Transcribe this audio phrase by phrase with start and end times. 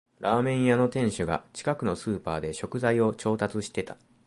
[0.19, 3.97] ラーメン屋の店主が近くのスーパーで食材を調達してた